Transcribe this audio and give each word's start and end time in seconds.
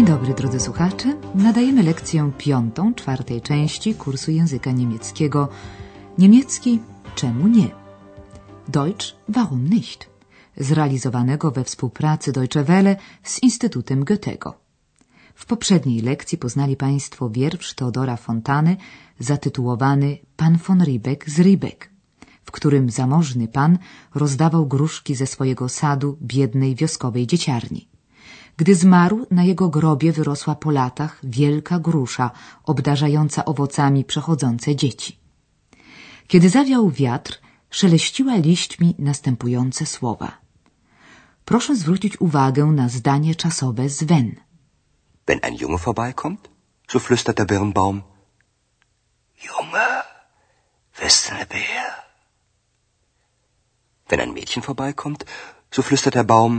Dzień 0.00 0.06
dobry, 0.06 0.34
drodzy 0.34 0.60
słuchacze. 0.60 1.16
Nadajemy 1.34 1.82
lekcję 1.82 2.32
piątą, 2.38 2.94
czwartej 2.94 3.40
części 3.40 3.94
kursu 3.94 4.30
języka 4.30 4.70
niemieckiego. 4.70 5.48
Niemiecki 6.18 6.80
czemu 7.14 7.48
nie? 7.48 7.68
Deutsch 8.68 9.06
warum 9.28 9.68
nicht? 9.68 10.10
Zrealizowanego 10.56 11.50
we 11.50 11.64
współpracy 11.64 12.32
Deutsche 12.32 12.64
Welle 12.64 12.96
z 13.22 13.42
Instytutem 13.42 14.04
Goethego. 14.04 14.54
W 15.34 15.46
poprzedniej 15.46 16.00
lekcji 16.00 16.38
poznali 16.38 16.76
Państwo 16.76 17.30
wiersz 17.30 17.74
Teodora 17.74 18.16
Fontany 18.16 18.76
zatytułowany 19.18 20.18
Pan 20.36 20.56
von 20.56 20.82
Riebeck 20.84 21.30
z 21.30 21.38
Riebeck, 21.38 21.90
w 22.44 22.50
którym 22.50 22.90
zamożny 22.90 23.48
pan 23.48 23.78
rozdawał 24.14 24.66
gruszki 24.66 25.14
ze 25.14 25.26
swojego 25.26 25.68
sadu 25.68 26.18
biednej 26.22 26.74
wioskowej 26.74 27.26
dzieciarni. 27.26 27.90
Gdy 28.60 28.74
zmarł, 28.74 29.26
na 29.30 29.42
jego 29.44 29.68
grobie 29.68 30.12
wyrosła 30.12 30.54
po 30.54 30.70
latach 30.70 31.18
wielka 31.22 31.78
grusza, 31.78 32.30
obdarzająca 32.64 33.44
owocami 33.44 34.04
przechodzące 34.04 34.76
dzieci. 34.76 35.18
Kiedy 36.26 36.48
zawiał 36.48 36.90
wiatr, 36.90 37.40
szeleściła 37.70 38.34
liśćmi 38.36 38.94
następujące 38.98 39.86
słowa. 39.86 40.38
Proszę 41.44 41.76
zwrócić 41.76 42.20
uwagę 42.20 42.64
na 42.64 42.88
zdanie 42.88 43.34
czasowe 43.34 43.88
z 43.88 44.04
wenn. 44.04 44.36
Ein 45.42 45.56
Junge 45.60 45.78
vorbeikommt, 45.78 46.50
so 46.88 46.98
flüstert 46.98 47.36
der 47.36 47.46
Birnbaum, 47.46 48.02
Junge, 49.46 49.88
du 50.96 51.34
ne 51.34 51.46
Bär? 51.46 51.92
Wenn 54.08 54.20
ein 54.20 54.34
Mädchen 54.34 54.62
vorbeikommt, 54.62 55.24
so 55.70 55.82
flüstert 55.82 56.14
der 56.14 56.24
Baum, 56.24 56.54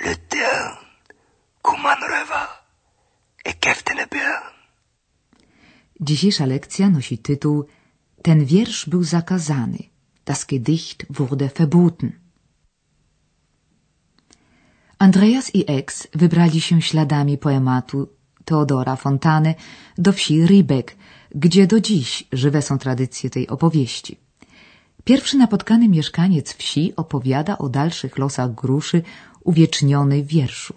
Lütern, 0.00 0.38
Kuman 0.48 0.77
Dzisiejsza 6.00 6.46
lekcja 6.46 6.90
nosi 6.90 7.18
tytuł 7.18 7.64
Ten 8.22 8.44
wiersz 8.44 8.88
był 8.88 9.02
zakazany. 9.04 9.78
Das 10.24 10.44
Gedicht 10.44 11.06
wurde 11.10 11.48
verboten. 11.48 12.12
Andreas 14.98 15.54
i 15.54 15.64
Ex 15.66 16.08
wybrali 16.14 16.60
się 16.60 16.82
śladami 16.82 17.38
poematu 17.38 18.08
Teodora 18.44 18.96
Fontany 18.96 19.54
do 19.98 20.12
wsi 20.12 20.46
Ribek, 20.46 20.96
gdzie 21.34 21.66
do 21.66 21.80
dziś 21.80 22.24
żywe 22.32 22.62
są 22.62 22.78
tradycje 22.78 23.30
tej 23.30 23.48
opowieści. 23.48 24.16
Pierwszy 25.04 25.36
napotkany 25.36 25.88
mieszkaniec 25.88 26.52
wsi 26.54 26.96
opowiada 26.96 27.58
o 27.58 27.68
dalszych 27.68 28.18
losach 28.18 28.54
gruszy 28.54 29.02
uwiecznionej 29.44 30.24
w 30.24 30.26
wierszu. 30.26 30.74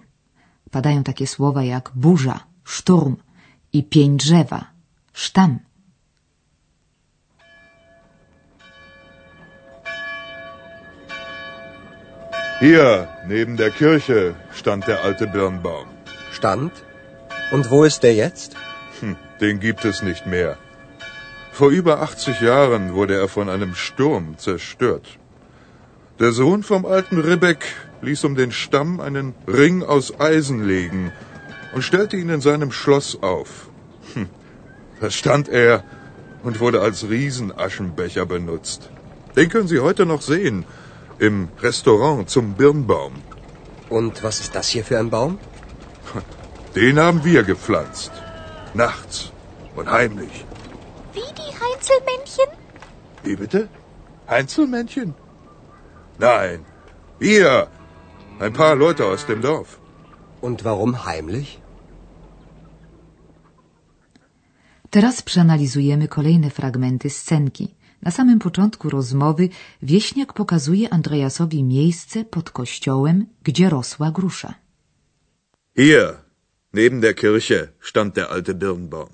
Padają 0.72 1.04
takie 1.04 1.28
słowa 1.28 1.64
jak 1.64 1.92
burza, 1.96 2.40
szturm 2.64 3.16
i 3.74 3.84
pień 3.84 4.18
drzewa, 4.18 4.66
sztam. 5.14 5.60
Hier, 12.60 13.08
neben 13.28 13.56
der 13.56 13.72
Kirche, 13.74 14.34
stand 14.52 14.88
der 14.88 15.00
alte 15.04 15.28
Birnbaum. 15.28 15.88
Stand? 16.32 16.72
Und 17.52 17.72
wo 17.72 17.86
ist 17.86 18.04
der 18.04 18.14
jetzt? 18.14 18.56
Hm, 19.00 19.16
den 19.40 19.60
gibt 19.60 19.84
es 19.86 20.04
nicht 20.04 20.26
mehr. 20.28 20.58
Vor 21.52 21.70
über 21.72 22.02
80 22.02 22.40
Jahren 22.40 22.94
wurde 22.94 23.16
er 23.16 23.28
von 23.28 23.50
einem 23.50 23.74
Sturm 23.76 24.38
zerstört. 24.38 25.08
Der 26.20 26.32
Sohn 26.32 26.62
vom 26.64 26.86
alten 26.86 27.20
Ribbeck 27.20 27.66
ließ 28.02 28.24
um 28.24 28.36
den 28.36 28.52
Stamm 28.52 29.00
einen 29.00 29.34
Ring 29.48 29.84
aus 29.84 30.20
Eisen 30.20 30.68
legen 30.68 31.12
und 31.74 31.84
stellte 31.84 32.18
ihn 32.18 32.30
in 32.30 32.42
seinem 32.42 32.72
Schloss 32.72 33.22
auf. 33.22 33.70
Hm, 34.14 34.30
da 35.00 35.10
stand 35.10 35.50
er 35.50 35.84
und 36.44 36.60
wurde 36.60 36.82
als 36.82 37.10
Riesenaschenbecher 37.10 38.26
benutzt. 38.26 38.90
Den 39.36 39.50
können 39.50 39.68
Sie 39.68 39.80
heute 39.80 40.06
noch 40.06 40.22
sehen 40.22 40.66
im 41.20 41.50
Restaurant 41.62 42.30
zum 42.30 42.54
Birnbaum. 42.54 43.14
Und 43.90 44.24
was 44.24 44.40
ist 44.40 44.56
das 44.56 44.70
hier 44.70 44.84
für 44.84 45.00
ein 45.00 45.10
Baum? 45.10 45.38
Den 46.76 47.00
haben 47.00 47.24
wir 47.24 47.44
gepflanzt. 47.44 48.12
Nachts 48.74 49.32
und 49.76 49.92
heimlich. 49.92 50.46
Wie 51.14 51.20
die 51.20 51.52
Heinzelmännchen? 51.64 52.50
Wie 53.24 53.36
bitte? 53.36 53.70
Heinzelmännchen? 54.30 55.14
Nein, 56.18 56.66
wir. 57.20 57.68
Ein 58.46 58.54
paar 58.54 58.76
Leute 58.76 59.04
aus 59.06 59.26
dem 59.26 59.42
Dorf. 59.42 59.80
Und 60.42 60.58
warum 60.64 60.92
heimlich? 61.06 61.50
Teraz 64.90 65.22
przeanalizujemy 65.22 66.08
kolejne 66.08 66.50
fragmenty 66.50 67.10
scenki. 67.10 67.76
Na 68.02 68.12
samym 68.12 68.40
początku 68.40 68.90
rozmowy 68.90 69.50
wieśniak 69.82 70.34
pokazuje 70.34 70.94
Andreasowi 70.94 71.64
miejsce 71.64 72.26
pod 72.26 72.50
kościołem, 72.50 73.26
gdzie 73.44 73.70
rosła 73.70 74.12
grusza. 74.12 74.54
Hier, 75.78 76.18
neben 76.74 77.00
der 77.00 77.16
Kirche, 77.16 77.68
stand 77.82 78.16
der 78.16 78.28
alte 78.32 78.54
Birnbaum. 78.54 79.10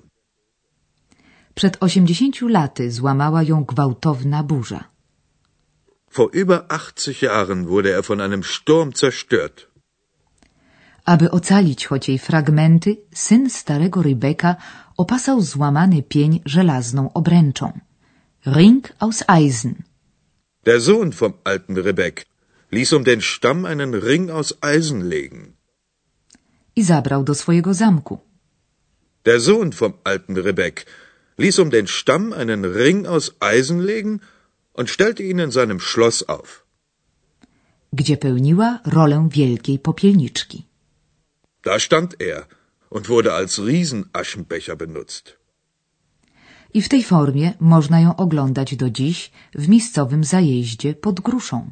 Przed 1.54 1.76
osiemdziesięciu 1.80 2.48
laty 2.48 2.90
złamała 2.90 3.42
ją 3.42 3.64
gwałtowna 3.64 4.42
burza. 4.42 4.84
Vor 6.10 6.30
über 6.32 6.66
80 6.68 7.20
Jahren 7.20 7.68
wurde 7.68 7.90
er 7.90 8.02
von 8.02 8.20
einem 8.20 8.42
Sturm 8.42 8.94
zerstört. 8.94 9.68
Aby 11.04 11.30
ocalić 11.30 11.86
choć 11.86 12.08
jej 12.08 12.18
fragmenty, 12.18 12.96
syn 13.12 13.50
starego 13.50 14.02
Rybeka 14.02 14.56
opasał 14.96 15.40
złamany 15.42 16.02
pień 16.02 16.40
żelazną 16.44 17.12
obręczą. 17.12 17.72
Ring 18.46 18.92
aus 18.98 19.24
Eisen. 19.26 19.74
Der 20.64 20.80
Sohn 20.80 21.12
vom 21.12 21.34
alten 21.44 21.76
Rebek 21.76 22.26
ließ 22.70 22.92
um 22.92 23.04
den 23.04 23.20
Stamm 23.20 23.64
einen 23.64 23.94
Ring 23.94 24.30
aus 24.30 24.54
Eisen 24.60 25.08
legen. 25.08 25.56
I 26.76 26.84
zabrał 26.84 27.24
do 27.24 27.34
swojego 27.34 27.74
zamku. 27.74 28.18
Der 29.24 29.40
Sohn 29.40 29.72
vom 29.72 29.92
alten 30.04 30.36
Rebek 30.36 30.86
ließ 31.38 31.58
um 31.58 31.70
den 31.70 31.86
Stamm 31.86 32.32
einen 32.32 32.64
Ring 32.64 33.06
aus 33.06 33.34
Eisen 33.40 33.80
legen 33.80 34.20
und 34.78 34.88
stellte 34.96 35.22
ihn 35.30 35.38
in 35.46 35.50
seinem 35.58 35.80
Schloss 35.80 36.18
auf. 36.34 36.48
Gdzie 37.92 38.16
pełniła 38.16 38.80
rolę 38.84 39.28
wielkiej 39.38 39.78
popielniczki. 39.78 40.58
Da 41.62 41.78
stand 41.78 42.10
er 42.20 42.46
und 42.90 43.08
wurde 43.08 43.34
als 43.34 43.58
Riesenaschenbecher 43.58 44.76
benutzt. 44.76 45.38
I 46.74 46.82
w 46.82 46.88
tej 46.88 47.02
formie 47.02 47.54
można 47.60 48.00
ją 48.00 48.16
oglądać 48.16 48.76
do 48.76 48.90
dziś 48.90 49.30
w 49.54 49.68
miejscowym 49.68 50.24
zajeździe 50.24 50.94
pod 50.94 51.20
gruszą. 51.20 51.70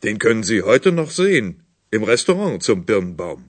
Den 0.00 0.18
können 0.18 0.44
Sie 0.44 0.62
heute 0.62 0.92
noch 0.92 1.12
sehen 1.12 1.54
im 1.92 2.04
Restaurant 2.04 2.64
zum 2.64 2.84
Birnbaum. 2.84 3.48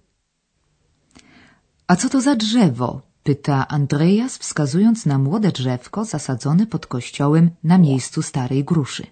A 1.87 1.95
co 1.95 2.09
to 2.09 2.21
za 2.21 2.35
drzewo? 2.35 3.08
Pyta 3.23 3.67
Andreas, 3.67 4.37
wskazując 4.37 5.05
na 5.05 5.17
młode 5.17 5.51
drzewko 5.51 6.05
zasadzone 6.05 6.67
pod 6.67 6.87
kościołem 6.87 7.51
na 7.63 7.77
miejscu 7.77 8.21
starej 8.21 8.63
gruszy. 8.63 9.07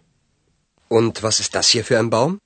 Und 0.90 1.20
was 1.20 1.40
ist 1.40 1.54
das 1.54 1.68
hier 1.70 1.84
für 1.84 2.00
ein 2.00 2.10
Baum? 2.10 2.38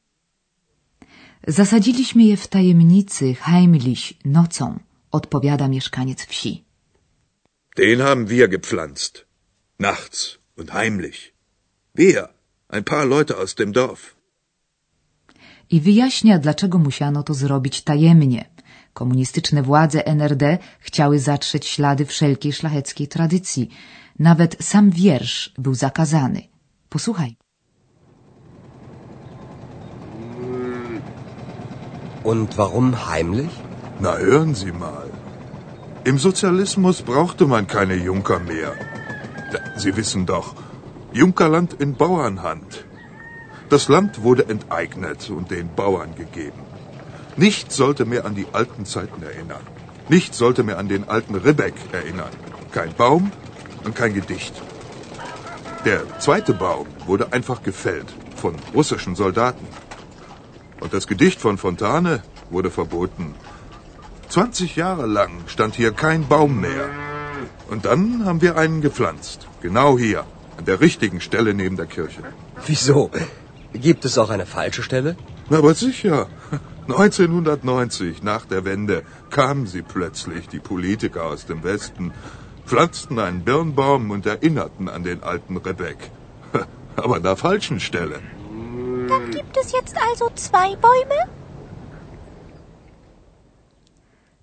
Zasadziliśmy 1.48 2.24
je 2.24 2.38
w 2.38 2.48
tajemnicy, 2.48 3.36
heimlich, 3.36 4.14
nocą, 4.26 4.80
odpowiada 5.12 5.68
mieszkaniec 5.68 6.26
wsi. 6.26 6.64
Den 7.78 8.02
haben 8.02 8.28
wir 8.28 8.48
gepflanzt. 8.50 9.26
Nachts 9.80 10.38
und 10.58 10.74
heimlich. 10.74 11.34
Wir, 11.96 12.28
ein 12.70 12.84
paar 12.84 13.06
Leute 13.06 13.38
aus 13.38 13.56
dem 13.56 13.72
Dorf. 13.72 14.16
I 15.70 15.82
wyjaśnia, 15.82 16.40
dlaczego 16.40 16.78
musiano 16.78 17.24
to 17.24 17.34
zrobić 17.34 17.82
tajemnie. 17.82 18.46
Komunistyczne 18.94 19.64
władze 19.64 20.06
NRD 20.06 20.58
chciały 20.80 21.20
zatrzeć 21.20 21.68
ślady 21.68 22.06
wszelkiej 22.06 22.54
szlacheckiej 22.54 23.08
tradycji. 23.08 23.70
Nawet 24.20 24.58
sam 24.64 24.90
wiersz 24.90 25.54
był 25.58 25.74
zakazany. 25.74 26.42
Posłuchaj. 26.90 27.36
Und 32.24 32.54
warum 32.54 32.94
heimlich? 32.94 33.52
Na 34.00 34.12
hören 34.18 34.56
Sie 34.56 34.74
mal. 34.74 35.10
Im 36.06 36.20
Sozialismus 36.20 37.02
brauchte 37.02 37.46
man 37.48 37.66
keine 37.66 37.96
Junker 37.96 38.40
mehr. 38.40 38.72
Sie 39.78 39.96
wissen 39.96 40.26
doch, 40.26 40.56
Junkerland 41.14 41.82
in 41.82 41.96
Bauernhand. 41.96 42.86
Das 43.70 43.90
Land 43.90 44.24
wurde 44.24 44.44
enteignet 44.50 45.30
und 45.30 45.52
den 45.52 45.70
Bauern 45.76 46.16
gegeben. 46.16 46.71
Nichts 47.38 47.78
sollte 47.78 48.06
mehr 48.06 48.26
an 48.26 48.36
die 48.36 48.48
alten 48.52 48.86
Zeiten 48.86 49.24
erinnern. 49.24 49.62
Nichts 50.10 50.38
sollte 50.38 50.64
mehr 50.64 50.78
an 50.78 50.90
den 50.90 51.08
alten 51.08 51.36
Ribbeck 51.36 51.74
erinnern. 51.92 52.32
Kein 52.72 52.94
Baum 52.94 53.32
und 53.86 53.96
kein 53.96 54.14
Gedicht. 54.14 54.54
Der 55.86 56.20
zweite 56.20 56.54
Baum 56.54 56.88
wurde 57.06 57.34
einfach 57.34 57.64
gefällt 57.64 58.14
von 58.36 58.56
russischen 58.74 59.16
Soldaten. 59.16 59.66
Und 60.80 60.94
das 60.94 61.08
Gedicht 61.08 61.40
von 61.40 61.58
Fontane 61.58 62.22
wurde 62.50 62.70
verboten. 62.70 63.36
20 64.30 64.76
Jahre 64.76 65.06
lang 65.08 65.32
stand 65.48 65.76
hier 65.76 65.92
kein 65.92 66.28
Baum 66.28 66.60
mehr. 66.60 66.90
Und 67.70 67.86
dann 67.86 68.26
haben 68.26 68.42
wir 68.42 68.58
einen 68.58 68.82
gepflanzt. 68.82 69.48
Genau 69.62 69.98
hier, 69.98 70.26
an 70.58 70.66
der 70.66 70.82
richtigen 70.82 71.22
Stelle 71.22 71.54
neben 71.54 71.78
der 71.78 71.86
Kirche. 71.86 72.22
Wieso? 72.68 73.10
Gibt 73.74 74.06
es 74.06 74.18
auch 74.18 74.30
eine 74.30 74.46
falsche 74.46 74.84
Stelle? 74.84 75.16
Na, 75.50 75.58
aber 75.60 75.74
sicher. 75.74 76.28
1990, 76.92 78.24
nach 78.24 78.46
der 78.46 78.66
Wende, 78.66 79.04
kamen 79.30 79.68
sie 79.68 79.82
plötzlich, 79.82 80.48
die 80.48 80.60
Politiker 80.60 81.26
aus 81.26 81.46
dem 81.46 81.64
Westen, 81.64 82.12
pflanzten 82.66 83.20
einen 83.20 83.44
Birnbaum 83.44 84.12
und 84.12 84.26
erinnerten 84.26 84.90
an 84.90 85.04
den 85.04 85.24
alten 85.24 85.58
Rebek. 85.58 86.12
Aber 86.96 87.16
an 87.18 87.24
der 87.24 87.36
falschen 87.36 87.80
Stelle. 87.80 88.20
Dann 89.10 89.32
gibt 89.32 89.58
es 89.58 89.72
jetzt 89.72 89.96
also 89.98 90.30
zwei 90.36 90.76
Bäume? 90.76 91.20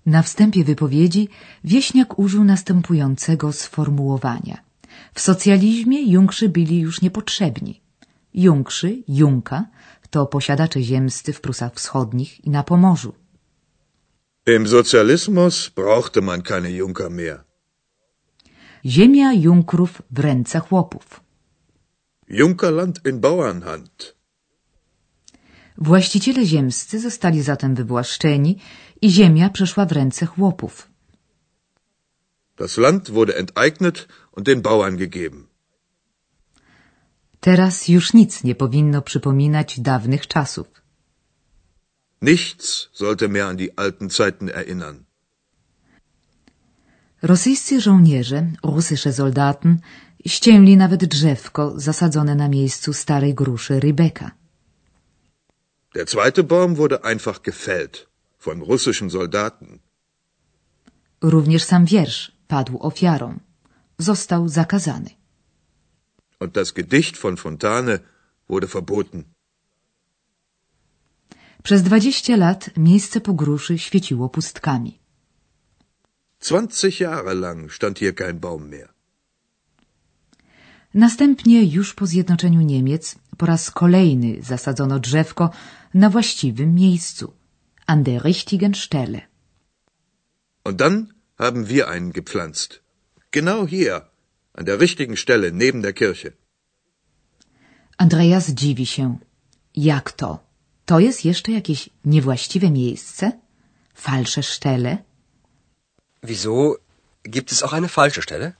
Na 0.05 0.21
wstępie 0.23 0.63
wypowiedzi 0.63 1.29
wieśniak 1.63 2.19
użył 2.19 2.43
następującego 2.43 3.53
sformułowania. 3.53 4.57
W 5.13 5.19
socjalizmie 5.21 6.01
Junkrzy 6.11 6.49
byli 6.49 6.79
już 6.79 7.01
niepotrzebni. 7.01 7.81
Junkrzy, 8.33 9.03
Junka, 9.07 9.65
to 10.09 10.25
posiadacze 10.25 10.81
ziemscy 10.81 11.33
w 11.33 11.41
Prusach 11.41 11.73
Wschodnich 11.75 12.45
i 12.45 12.49
na 12.49 12.63
Pomorzu. 12.63 13.13
Im 14.45 14.67
Sozialismus 14.67 15.69
brauchte 15.69 16.21
man 16.21 16.41
keine 16.41 16.71
Junker 16.71 17.09
mehr. 17.11 17.43
Ziemia 18.85 19.33
Junkrów 19.33 20.01
w 20.11 20.19
ręce 20.19 20.59
chłopów. 20.59 21.21
Junkerland 22.27 22.99
in 23.05 23.19
Bauernhand. 23.19 24.15
Właściciele 25.77 26.45
ziemscy 26.45 26.99
zostali 26.99 27.41
zatem 27.41 27.75
wywłaszczeni 27.75 28.57
i 29.01 29.09
ziemia 29.09 29.49
przeszła 29.49 29.85
w 29.85 29.91
ręce 29.91 30.25
chłopów. 30.25 30.89
Das 32.57 32.77
Land 32.77 33.11
wurde 33.11 33.37
enteignet 33.37 34.07
und 34.31 34.45
den 34.45 34.61
Bauern 34.61 34.97
gegeben. 34.97 35.48
Teraz 37.39 37.87
już 37.87 38.13
nic 38.13 38.43
nie 38.43 38.55
powinno 38.55 39.01
przypominać 39.01 39.79
dawnych 39.79 40.27
czasów. 40.27 40.67
Nichts 42.21 42.89
sollte 42.93 43.27
mehr 43.27 43.45
an 43.45 43.57
die 43.57 43.69
alten 43.75 44.09
Zeiten 44.09 44.49
erinnern. 44.49 45.03
Rosyjscy 47.21 47.81
żołnierze, 47.81 48.47
rusysche 48.63 49.13
Soldaten, 49.13 49.79
ścięli 50.25 50.77
nawet 50.77 51.05
drzewko 51.05 51.73
zasadzone 51.79 52.35
na 52.35 52.49
miejscu 52.49 52.93
starej 52.93 53.33
gruszy 53.33 53.79
Rybeka. 53.79 54.31
Der 55.95 56.05
zweite 56.05 56.43
Baum 56.43 56.75
wurde 56.75 57.03
einfach 57.03 57.41
gefällt 57.41 58.07
von 58.39 58.61
russischen 58.61 59.09
Soldaten. 59.09 59.79
Również 61.21 61.63
sam 61.63 61.85
wiersz 61.85 62.31
padł 62.47 62.77
ofiarą. 62.79 63.39
Został 63.97 64.47
zakazany. 64.49 65.18
Und 66.39 66.55
das 66.55 66.73
Gedicht 66.73 67.17
von 67.17 67.37
Fontane 67.37 67.99
wurde 68.47 68.67
verboten. 68.67 69.23
Przez 71.63 71.83
dwadzieścia 71.83 72.35
lat 72.35 72.69
miejsce 72.77 73.21
po 73.21 73.33
gruszy 73.33 73.77
świeciło 73.77 74.29
pustkami. 74.29 74.99
20 76.39 76.99
Jahre 76.99 77.33
lang 77.33 77.73
stand 77.73 77.99
hier 77.99 78.15
kein 78.15 78.39
Baum 78.39 78.69
mehr. 78.69 78.93
Następnie, 80.93 81.63
już 81.63 81.93
po 81.93 82.05
zjednoczeniu 82.07 82.61
Niemiec, 82.61 83.15
po 83.37 83.45
raz 83.45 83.71
kolejny 83.71 84.41
zasadzono 84.41 84.99
drzewko 84.99 85.49
na 85.93 86.09
właściwym 86.09 86.75
miejscu, 86.75 87.33
an 87.85 88.03
der 88.03 88.23
richtigen 88.23 88.73
Stelle. 88.73 89.21
Und 90.63 90.77
dann 90.77 91.13
haben 91.37 91.65
wir 91.67 91.87
einen 91.87 92.11
gepflanzt. 92.11 92.81
Genau 93.31 93.67
hier, 93.67 94.08
an 94.59 94.65
der 94.65 94.79
richtigen 94.85 95.15
Stelle 95.23 95.47
neben 95.63 95.81
der 95.81 95.93
Kirche. 95.93 96.29
Andreas 97.97 98.45
dziwi 98.61 98.85
się. 98.85 99.17
Jak 99.75 100.11
to? 100.11 100.39
To 100.85 100.99
jest 100.99 101.25
jeszcze 101.25 101.51
jakieś 101.51 101.89
niewłaściwe 102.05 102.71
miejsce? 102.71 103.31
Falsche 103.93 104.43
Stelle? 104.43 104.97
Wieso? 106.23 106.75
Gibt 107.23 107.51
es 107.51 107.63
auch 107.63 107.73
eine 107.73 107.87
falsche 107.87 108.21
Stelle? 108.21 108.53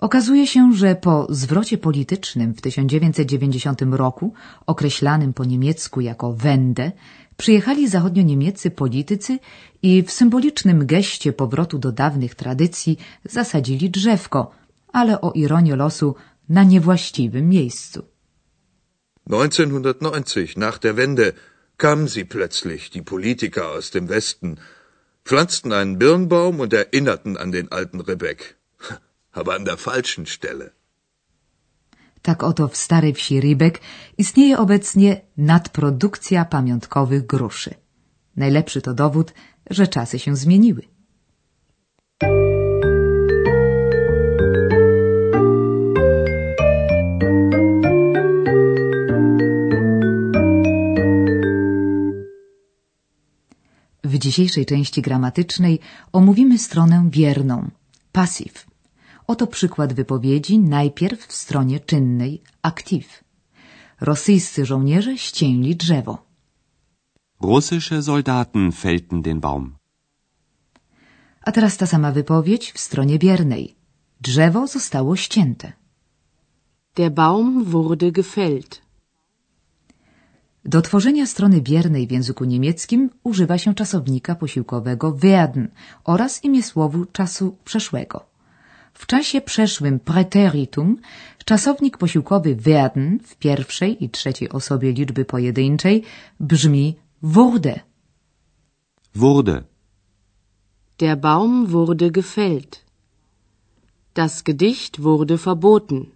Okazuje 0.00 0.46
się, 0.46 0.72
że 0.72 0.94
po 0.94 1.26
zwrocie 1.30 1.78
politycznym 1.78 2.54
w 2.54 2.60
1990 2.60 3.82
roku, 3.82 4.32
określanym 4.66 5.32
po 5.32 5.44
niemiecku 5.44 6.00
jako 6.00 6.32
Wende, 6.32 6.92
przyjechali 7.36 7.88
zachodnio-niemieccy 7.88 8.70
politycy 8.70 9.38
i 9.82 10.02
w 10.02 10.10
symbolicznym 10.10 10.86
geście 10.86 11.32
powrotu 11.32 11.78
do 11.78 11.92
dawnych 11.92 12.34
tradycji 12.34 12.98
zasadzili 13.24 13.90
drzewko, 13.90 14.50
ale 14.92 15.20
o 15.20 15.32
ironię 15.32 15.76
losu 15.76 16.14
na 16.48 16.62
niewłaściwym 16.64 17.48
miejscu. 17.48 18.02
1990, 19.30 20.56
nach 20.56 20.78
der 20.78 20.94
Wende, 20.94 21.32
kamen 21.78 22.08
sie 22.08 22.24
plötzlich, 22.26 22.90
die 22.90 23.02
Politiker 23.02 23.70
aus 23.70 23.90
dem 23.90 24.08
Westen, 24.08 24.58
pflanzten 25.24 25.72
einen 25.72 25.98
Birnbaum 25.98 26.60
und 26.60 26.72
erinnerten 26.72 27.36
an 27.36 27.50
den 27.50 27.72
alten 27.72 28.00
Rebek. 28.00 28.56
Aber 29.32 29.54
an 29.54 29.64
der 29.64 29.78
falschen 29.78 30.26
Stelle. 30.26 30.73
Tak 32.28 32.42
oto 32.42 32.68
w 32.68 32.76
starej 32.76 33.14
wsi 33.14 33.40
Rybek 33.40 33.80
istnieje 34.18 34.58
obecnie 34.58 35.20
nadprodukcja 35.36 36.44
pamiątkowych 36.44 37.26
gruszy. 37.26 37.74
Najlepszy 38.36 38.80
to 38.82 38.94
dowód, 38.94 39.34
że 39.70 39.86
czasy 39.86 40.18
się 40.18 40.36
zmieniły. 40.36 40.82
W 54.04 54.18
dzisiejszej 54.18 54.66
części 54.66 55.02
gramatycznej 55.02 55.80
omówimy 56.12 56.58
stronę 56.58 57.04
bierną, 57.10 57.70
pasyw. 58.12 58.73
Oto 59.26 59.46
przykład 59.46 59.92
wypowiedzi 59.92 60.58
najpierw 60.58 61.26
w 61.26 61.32
stronie 61.32 61.80
czynnej, 61.80 62.42
aktiv. 62.62 63.24
Rosyjscy 64.00 64.66
żołnierze 64.66 65.18
ścięli 65.18 65.76
drzewo. 65.76 66.14
Russische 67.40 68.02
Soldaten 68.02 68.72
fällten 68.72 69.22
den 69.22 69.40
Baum. 69.40 69.76
A 71.42 71.52
teraz 71.52 71.76
ta 71.76 71.86
sama 71.86 72.12
wypowiedź 72.12 72.72
w 72.72 72.78
stronie 72.78 73.18
biernej. 73.18 73.74
Drzewo 74.20 74.66
zostało 74.66 75.16
ścięte. 75.16 75.72
Der 76.96 77.12
Baum 77.12 77.64
wurde 77.64 78.12
gefällt. 78.12 78.82
Do 80.64 80.82
tworzenia 80.82 81.26
strony 81.26 81.60
biernej 81.60 82.06
w 82.06 82.12
języku 82.12 82.44
niemieckim 82.44 83.10
używa 83.24 83.58
się 83.58 83.74
czasownika 83.74 84.34
posiłkowego 84.34 85.12
werden 85.12 85.68
oraz 86.04 86.44
imię 86.44 86.62
słowu 86.62 87.04
czasu 87.06 87.56
przeszłego. 87.64 88.33
W 88.94 89.06
czasie 89.06 89.40
przeszłym 89.40 90.00
preteritum 90.00 90.96
czasownik 91.44 91.98
posiłkowy 91.98 92.56
werden 92.56 93.18
w 93.24 93.36
pierwszej 93.36 94.04
i 94.04 94.10
trzeciej 94.10 94.48
osobie 94.48 94.92
liczby 94.92 95.24
pojedynczej 95.24 96.02
brzmi 96.40 96.96
wurde. 97.22 97.80
Wurde. 99.14 99.62
Der 100.98 101.16
Baum 101.18 101.66
wurde 101.66 102.10
gefällt. 102.10 102.84
Das 104.14 104.42
Gedicht 104.42 105.00
wurde 105.00 105.38
verboten. 105.38 106.06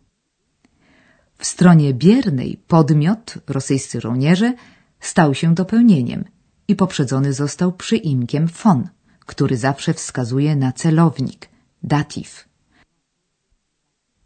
W 1.38 1.46
stronie 1.46 1.94
biernej 1.94 2.56
podmiot, 2.68 3.34
rosyjscy 3.46 4.00
żołnierze, 4.00 4.54
stał 5.00 5.34
się 5.34 5.54
dopełnieniem 5.54 6.24
i 6.68 6.76
poprzedzony 6.76 7.32
został 7.32 7.72
przyimkiem 7.72 8.46
von, 8.46 8.88
który 9.26 9.56
zawsze 9.56 9.94
wskazuje 9.94 10.56
na 10.56 10.72
celownik, 10.72 11.48
dativ. 11.82 12.47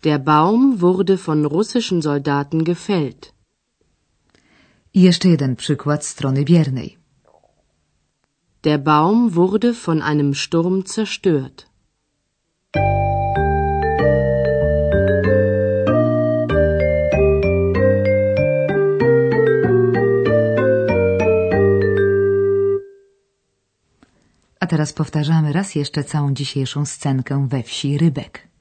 Der 0.05 0.19
Baum 0.19 0.81
wurde 0.81 1.17
von 1.17 1.45
russischen 1.47 2.03
Soldaten 2.03 2.65
gefällt. 2.65 3.33
Jeszcze 4.93 5.29
jeden 5.29 5.57
przykład 5.57 6.05
strony 6.05 6.45
biernej. 6.45 6.99
Der 8.65 8.79
Baum 8.79 9.35
wurde 9.35 9.75
von 9.75 10.03
einem 10.03 10.35
Sturm 10.35 10.83
zerstört. 10.85 11.67
A 24.61 24.67
teraz 24.67 24.93
powtarzamy 24.93 25.53
raz 25.53 25.75
jeszcze 25.75 26.05
całą 26.05 26.35
dzisiejszą 26.35 26.87
scenkę 26.87 27.49
we 27.49 27.63
wsi 27.63 27.99
Rybek. 27.99 28.52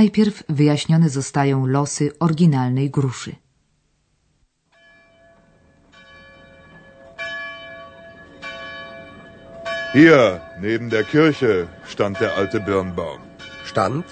Najpierw 0.00 0.42
wyjaśnione 0.48 1.08
zostają 1.08 1.66
losy 1.66 2.10
oryginalnej 2.18 2.90
gruszy. 2.90 3.32
Hier, 9.92 10.40
neben 10.60 10.88
der 10.88 11.06
Kirche, 11.06 11.66
stand 11.84 12.18
der 12.20 12.32
alte 12.34 12.60
Birnbaum. 12.60 13.20
Stand? 13.64 14.04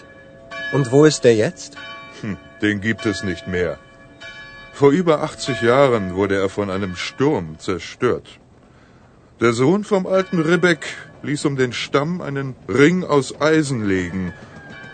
Und 0.73 0.91
wo 0.91 1.07
ist 1.07 1.25
der 1.25 1.35
jetzt? 1.35 1.77
Hm, 2.23 2.37
den 2.63 2.81
gibt 2.81 3.07
es 3.07 3.23
nicht 3.23 3.47
mehr. 3.47 3.77
Vor 4.73 4.91
über 4.91 5.23
80 5.23 5.63
Jahren 5.63 6.15
wurde 6.15 6.35
er 6.35 6.49
von 6.49 6.71
einem 6.71 6.97
Sturm 6.97 7.59
zerstört. 7.59 8.29
Der 9.41 9.53
Sohn 9.53 9.85
vom 9.85 10.07
alten 10.07 10.41
Ribbeck 10.41 10.85
ließ 11.23 11.45
um 11.47 11.57
den 11.57 11.73
Stamm 11.73 12.21
einen 12.21 12.55
Ring 12.69 13.05
aus 13.05 13.41
Eisen 13.41 13.89
legen 13.89 14.33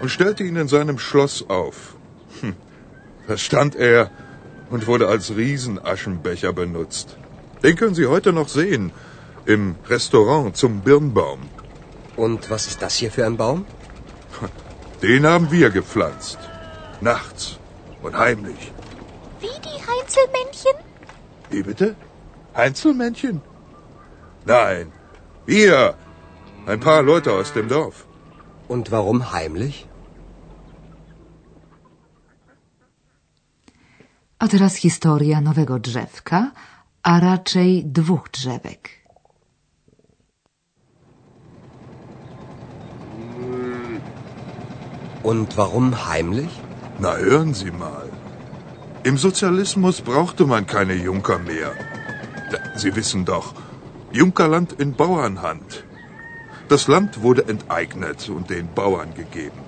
und 0.05 0.11
stellte 0.11 0.45
ihn 0.45 0.57
in 0.57 0.69
seinem 0.69 0.99
Schloss 0.99 1.49
auf. 1.49 1.97
Hm, 2.43 2.55
da 3.27 3.39
stand 3.39 3.75
er 3.75 4.11
und 4.69 4.87
wurde 4.87 5.09
als 5.09 5.35
Riesenaschenbecher 5.35 6.53
benutzt. 6.53 7.17
Den 7.63 7.75
können 7.77 7.95
Sie 7.95 8.07
heute 8.07 8.35
noch 8.35 8.49
sehen 8.49 8.93
im 9.47 9.77
Restaurant 9.89 10.59
zum 10.59 10.83
Birnbaum. 10.83 11.41
Und 12.17 12.51
was 12.51 12.67
ist 12.67 12.83
das 12.83 12.97
hier 12.97 13.11
für 13.11 13.25
ein 13.25 13.39
Baum? 13.39 13.65
Den 15.01 15.25
haben 15.25 15.51
wir 15.51 15.71
gepflanzt. 15.71 16.39
Nachts 17.01 17.59
und 18.03 18.15
heimlich. 18.19 18.73
Wie 19.41 19.59
die 19.69 19.79
Heinzelmännchen? 19.91 20.77
Wie 21.49 21.63
bitte? 21.63 21.97
Heinzelmännchen? 22.55 23.41
Nein, 24.45 24.93
wir. 25.47 25.95
Ein 26.67 26.81
paar 26.81 27.01
Leute 27.01 27.33
aus 27.33 27.55
dem 27.55 27.69
Dorf. 27.69 28.05
Und 28.69 28.91
warum 28.91 29.33
heimlich? 29.33 29.87
A 34.45 34.49
teraz 34.49 34.75
historia 34.77 35.41
nowego 35.41 35.79
drzewka, 35.79 36.53
a 37.03 37.21
raczej 37.21 37.85
dwóch 37.85 38.29
drzewek. 38.29 38.83
Und 45.23 45.55
warum 45.57 45.95
heimlich? 46.09 46.61
Na 47.01 47.17
hören 47.17 47.55
Sie 47.55 47.73
mal. 47.73 48.09
Im 49.05 49.17
Sozialismus 49.19 50.03
brauchte 50.03 50.45
man 50.47 50.67
keine 50.67 50.95
Junker 50.95 51.39
mehr. 51.39 51.73
Sie 52.77 52.95
wissen 52.97 53.25
doch, 53.25 53.55
Junkerland 54.13 54.73
in 54.73 54.93
Bauernhand. 54.93 55.85
Das 56.69 56.87
Land 56.87 57.23
wurde 57.23 57.49
enteignet 57.49 58.29
und 58.29 58.51
den 58.51 58.69
Bauern 58.75 59.15
gegeben. 59.15 59.61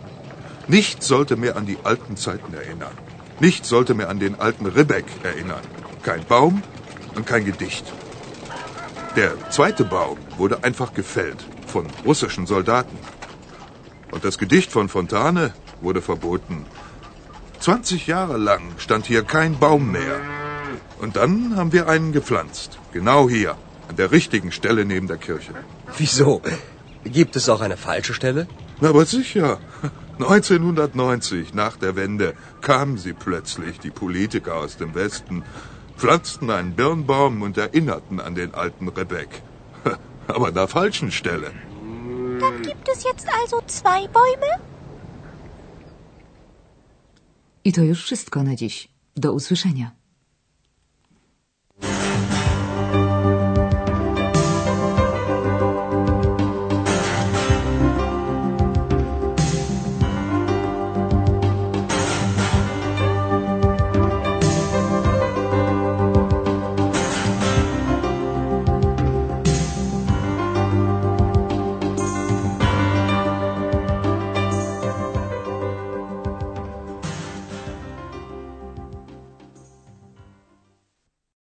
Nichts 0.68 1.08
sollte 1.08 1.36
mehr 1.36 1.56
an 1.56 1.64
die 1.64 1.78
alten 1.82 2.16
Zeiten 2.18 2.52
erinnern. 2.52 3.15
Nichts 3.40 3.68
sollte 3.68 3.94
mehr 3.94 4.08
an 4.08 4.18
den 4.18 4.40
alten 4.40 4.66
Ribbeck 4.66 5.04
erinnern. 5.22 5.60
Kein 6.02 6.24
Baum 6.24 6.62
und 7.14 7.26
kein 7.26 7.44
Gedicht. 7.44 7.84
Der 9.16 9.32
zweite 9.50 9.84
Baum 9.84 10.18
wurde 10.38 10.64
einfach 10.64 10.94
gefällt 10.94 11.44
von 11.66 11.86
russischen 12.04 12.46
Soldaten. 12.46 12.98
Und 14.10 14.24
das 14.24 14.38
Gedicht 14.38 14.72
von 14.72 14.88
Fontane 14.88 15.52
wurde 15.80 16.00
verboten. 16.00 16.64
20 17.60 18.06
Jahre 18.06 18.38
lang 18.38 18.62
stand 18.78 19.06
hier 19.06 19.22
kein 19.22 19.58
Baum 19.58 19.90
mehr. 19.90 20.20
Und 21.00 21.16
dann 21.16 21.56
haben 21.56 21.72
wir 21.72 21.88
einen 21.88 22.12
gepflanzt. 22.12 22.78
Genau 22.92 23.28
hier, 23.28 23.56
an 23.88 23.96
der 23.96 24.12
richtigen 24.12 24.52
Stelle 24.52 24.84
neben 24.84 25.08
der 25.08 25.18
Kirche. 25.18 25.52
Wieso? 25.98 26.42
Gibt 27.04 27.36
es 27.36 27.48
auch 27.48 27.60
eine 27.60 27.76
falsche 27.76 28.14
Stelle? 28.14 28.46
Na, 28.80 28.90
aber 28.90 29.04
sicher. 29.04 29.58
1990, 30.18 31.52
nach 31.54 31.76
der 31.76 31.94
Wende, 31.94 32.34
kamen 32.62 32.96
sie 32.96 33.12
plötzlich, 33.12 33.78
die 33.78 33.90
Politiker 33.90 34.54
aus 34.56 34.76
dem 34.76 34.94
Westen, 34.94 35.44
pflanzten 35.98 36.50
einen 36.50 36.74
Birnbaum 36.74 37.42
und 37.42 37.58
erinnerten 37.58 38.20
an 38.20 38.34
den 38.34 38.54
alten 38.54 38.88
Rebek. 38.88 39.42
Aber 40.26 40.48
an 40.48 40.54
der 40.54 40.68
falschen 40.68 41.10
Stelle. 41.10 41.50
Dann 42.40 42.62
gibt 42.62 42.88
es 42.88 43.04
jetzt 43.04 43.28
also 43.40 43.62
zwei 43.66 44.08
Bäume? 44.08 44.60
I 47.64 47.72
to 47.72 47.82
już 47.82 48.02
wszystko 48.04 48.42
na 48.42 48.54
dziś. 48.56 48.88
Do 49.16 49.32
usłyszenia. 49.32 49.95